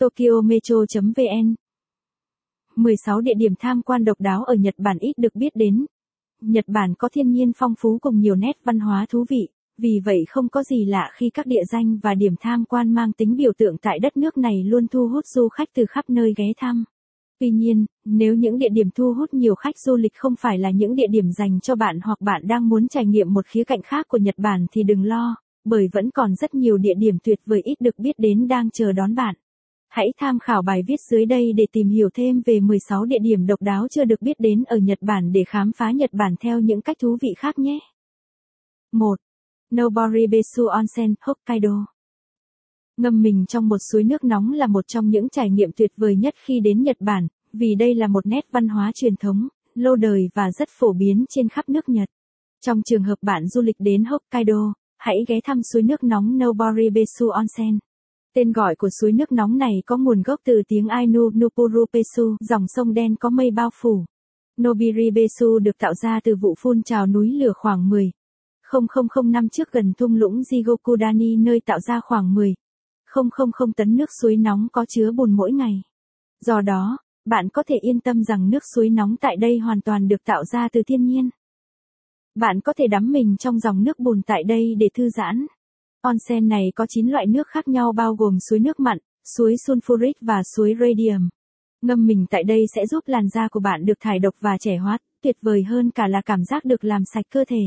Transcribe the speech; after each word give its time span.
tokyometro.vn 0.00 1.54
16 2.76 3.20
địa 3.20 3.34
điểm 3.36 3.52
tham 3.58 3.82
quan 3.82 4.04
độc 4.04 4.20
đáo 4.20 4.44
ở 4.44 4.54
Nhật 4.54 4.74
Bản 4.78 4.98
ít 4.98 5.12
được 5.18 5.34
biết 5.34 5.56
đến. 5.56 5.86
Nhật 6.40 6.64
Bản 6.68 6.94
có 6.98 7.08
thiên 7.12 7.30
nhiên 7.30 7.52
phong 7.56 7.74
phú 7.78 7.98
cùng 7.98 8.20
nhiều 8.20 8.34
nét 8.34 8.52
văn 8.64 8.80
hóa 8.80 9.06
thú 9.10 9.24
vị, 9.28 9.48
vì 9.78 10.00
vậy 10.04 10.24
không 10.28 10.48
có 10.48 10.62
gì 10.62 10.84
lạ 10.84 11.10
khi 11.14 11.30
các 11.30 11.46
địa 11.46 11.64
danh 11.72 11.98
và 12.02 12.14
điểm 12.14 12.34
tham 12.40 12.64
quan 12.64 12.94
mang 12.94 13.12
tính 13.12 13.36
biểu 13.36 13.52
tượng 13.58 13.78
tại 13.78 13.98
đất 13.98 14.16
nước 14.16 14.38
này 14.38 14.64
luôn 14.64 14.86
thu 14.88 15.08
hút 15.08 15.26
du 15.26 15.48
khách 15.48 15.68
từ 15.74 15.84
khắp 15.88 16.04
nơi 16.10 16.34
ghé 16.36 16.52
thăm. 16.56 16.84
Tuy 17.40 17.50
nhiên, 17.50 17.86
nếu 18.04 18.34
những 18.34 18.58
địa 18.58 18.68
điểm 18.72 18.90
thu 18.94 19.14
hút 19.14 19.34
nhiều 19.34 19.54
khách 19.54 19.78
du 19.78 19.96
lịch 19.96 20.14
không 20.14 20.34
phải 20.40 20.58
là 20.58 20.70
những 20.70 20.94
địa 20.94 21.08
điểm 21.10 21.32
dành 21.32 21.60
cho 21.60 21.74
bạn 21.74 22.00
hoặc 22.04 22.20
bạn 22.20 22.42
đang 22.46 22.68
muốn 22.68 22.88
trải 22.88 23.06
nghiệm 23.06 23.34
một 23.34 23.46
khía 23.46 23.64
cạnh 23.64 23.82
khác 23.82 24.06
của 24.08 24.18
Nhật 24.18 24.38
Bản 24.38 24.66
thì 24.72 24.82
đừng 24.82 25.04
lo, 25.04 25.36
bởi 25.64 25.88
vẫn 25.92 26.10
còn 26.10 26.34
rất 26.34 26.54
nhiều 26.54 26.78
địa 26.78 26.94
điểm 26.98 27.18
tuyệt 27.22 27.40
vời 27.46 27.60
ít 27.64 27.80
được 27.80 27.98
biết 27.98 28.18
đến 28.18 28.48
đang 28.48 28.70
chờ 28.70 28.92
đón 28.92 29.14
bạn. 29.14 29.34
Hãy 29.90 30.12
tham 30.18 30.38
khảo 30.38 30.62
bài 30.62 30.82
viết 30.86 31.00
dưới 31.10 31.26
đây 31.26 31.52
để 31.56 31.66
tìm 31.72 31.88
hiểu 31.88 32.08
thêm 32.14 32.42
về 32.46 32.60
16 32.60 33.04
địa 33.04 33.18
điểm 33.22 33.46
độc 33.46 33.62
đáo 33.62 33.86
chưa 33.90 34.04
được 34.04 34.22
biết 34.22 34.40
đến 34.40 34.64
ở 34.64 34.76
Nhật 34.76 34.98
Bản 35.00 35.32
để 35.32 35.44
khám 35.48 35.72
phá 35.76 35.90
Nhật 35.90 36.10
Bản 36.12 36.34
theo 36.40 36.60
những 36.60 36.82
cách 36.82 36.96
thú 37.00 37.16
vị 37.20 37.28
khác 37.38 37.58
nhé. 37.58 37.78
1. 38.92 39.14
Noboribesu 39.74 40.66
Onsen, 40.66 41.14
Hokkaido 41.20 41.86
Ngâm 42.96 43.22
mình 43.22 43.44
trong 43.48 43.68
một 43.68 43.78
suối 43.92 44.04
nước 44.04 44.24
nóng 44.24 44.52
là 44.52 44.66
một 44.66 44.86
trong 44.88 45.08
những 45.08 45.28
trải 45.28 45.50
nghiệm 45.50 45.70
tuyệt 45.76 45.92
vời 45.96 46.16
nhất 46.16 46.34
khi 46.44 46.60
đến 46.60 46.82
Nhật 46.82 46.96
Bản, 47.00 47.28
vì 47.52 47.74
đây 47.74 47.94
là 47.94 48.06
một 48.06 48.26
nét 48.26 48.46
văn 48.52 48.68
hóa 48.68 48.92
truyền 48.94 49.16
thống, 49.16 49.48
lâu 49.74 49.96
đời 49.96 50.28
và 50.34 50.50
rất 50.52 50.68
phổ 50.78 50.92
biến 50.92 51.24
trên 51.28 51.48
khắp 51.48 51.68
nước 51.68 51.88
Nhật. 51.88 52.08
Trong 52.60 52.82
trường 52.82 53.02
hợp 53.02 53.16
bạn 53.22 53.48
du 53.48 53.62
lịch 53.62 53.76
đến 53.78 54.04
Hokkaido, 54.04 54.74
hãy 54.98 55.24
ghé 55.28 55.40
thăm 55.44 55.62
suối 55.72 55.82
nước 55.82 56.04
nóng 56.04 56.38
Noboribesu 56.38 57.28
Onsen. 57.28 57.78
Tên 58.34 58.52
gọi 58.52 58.76
của 58.76 58.88
suối 59.00 59.12
nước 59.12 59.32
nóng 59.32 59.58
này 59.58 59.82
có 59.86 59.96
nguồn 59.96 60.22
gốc 60.22 60.40
từ 60.44 60.62
tiếng 60.68 60.88
Ainu 60.88 61.30
Nupurupesu, 61.30 62.36
dòng 62.40 62.66
sông 62.68 62.94
đen 62.94 63.16
có 63.16 63.30
mây 63.30 63.50
bao 63.50 63.70
phủ. 63.80 64.04
Nobiribesu 64.62 65.58
được 65.58 65.78
tạo 65.78 65.94
ra 65.94 66.20
từ 66.24 66.36
vụ 66.36 66.54
phun 66.58 66.82
trào 66.82 67.06
núi 67.06 67.32
lửa 67.32 67.52
khoảng 67.56 67.88
10. 67.88 68.10
000 69.14 69.30
năm 69.30 69.48
trước 69.48 69.72
gần 69.72 69.92
thung 69.98 70.14
lũng 70.14 70.40
Jigokudani 70.40 71.42
nơi 71.42 71.60
tạo 71.66 71.80
ra 71.80 72.00
khoảng 72.00 72.34
10. 72.34 72.54
000 73.14 73.72
tấn 73.76 73.96
nước 73.96 74.08
suối 74.22 74.36
nóng 74.36 74.68
có 74.72 74.84
chứa 74.88 75.12
bùn 75.12 75.32
mỗi 75.32 75.52
ngày. 75.52 75.82
Do 76.40 76.60
đó, 76.60 76.98
bạn 77.24 77.48
có 77.48 77.62
thể 77.66 77.76
yên 77.82 78.00
tâm 78.00 78.22
rằng 78.22 78.50
nước 78.50 78.62
suối 78.74 78.90
nóng 78.90 79.16
tại 79.16 79.36
đây 79.36 79.58
hoàn 79.58 79.80
toàn 79.80 80.08
được 80.08 80.24
tạo 80.24 80.44
ra 80.44 80.68
từ 80.72 80.82
thiên 80.86 81.04
nhiên. 81.04 81.30
Bạn 82.34 82.60
có 82.60 82.72
thể 82.76 82.86
đắm 82.86 83.12
mình 83.12 83.36
trong 83.36 83.58
dòng 83.58 83.84
nước 83.84 83.98
bùn 83.98 84.22
tại 84.22 84.44
đây 84.44 84.74
để 84.78 84.88
thư 84.94 85.08
giãn. 85.08 85.46
Onsen 86.02 86.48
này 86.48 86.72
có 86.74 86.86
9 86.88 87.08
loại 87.08 87.26
nước 87.26 87.48
khác 87.48 87.68
nhau 87.68 87.92
bao 87.92 88.14
gồm 88.14 88.38
suối 88.50 88.58
nước 88.58 88.80
mặn, 88.80 88.98
suối 89.36 89.54
sulfuric 89.54 90.12
và 90.20 90.42
suối 90.56 90.74
radium. 90.80 91.28
Ngâm 91.82 92.06
mình 92.06 92.26
tại 92.30 92.44
đây 92.44 92.64
sẽ 92.74 92.86
giúp 92.86 93.04
làn 93.06 93.28
da 93.28 93.48
của 93.48 93.60
bạn 93.60 93.84
được 93.84 94.00
thải 94.00 94.18
độc 94.18 94.34
và 94.40 94.58
trẻ 94.60 94.76
hóa, 94.76 94.98
tuyệt 95.22 95.36
vời 95.42 95.62
hơn 95.62 95.90
cả 95.90 96.08
là 96.08 96.22
cảm 96.26 96.44
giác 96.44 96.64
được 96.64 96.84
làm 96.84 97.02
sạch 97.14 97.24
cơ 97.30 97.44
thể. 97.48 97.62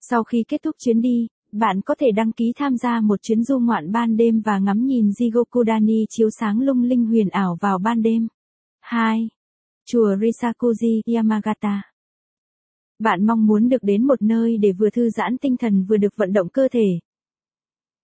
Sau 0.00 0.24
khi 0.24 0.44
kết 0.48 0.62
thúc 0.62 0.76
chuyến 0.78 1.00
đi, 1.00 1.26
bạn 1.52 1.80
có 1.80 1.94
thể 1.98 2.06
đăng 2.16 2.32
ký 2.32 2.52
tham 2.56 2.76
gia 2.76 3.00
một 3.00 3.22
chuyến 3.22 3.44
du 3.44 3.58
ngoạn 3.58 3.92
ban 3.92 4.16
đêm 4.16 4.40
và 4.40 4.58
ngắm 4.58 4.86
nhìn 4.86 5.08
Jigokudani 5.08 6.04
chiếu 6.10 6.28
sáng 6.40 6.60
lung 6.60 6.82
linh 6.82 7.06
huyền 7.06 7.28
ảo 7.28 7.58
vào 7.60 7.78
ban 7.78 8.02
đêm. 8.02 8.28
2. 8.80 9.28
Chùa 9.86 10.16
Risakuji, 10.16 11.00
Yamagata 11.14 11.82
Bạn 12.98 13.26
mong 13.26 13.46
muốn 13.46 13.68
được 13.68 13.82
đến 13.82 14.06
một 14.06 14.22
nơi 14.22 14.56
để 14.56 14.72
vừa 14.72 14.90
thư 14.90 15.10
giãn 15.10 15.38
tinh 15.38 15.56
thần 15.56 15.84
vừa 15.84 15.96
được 15.96 16.16
vận 16.16 16.32
động 16.32 16.48
cơ 16.48 16.68
thể. 16.72 16.86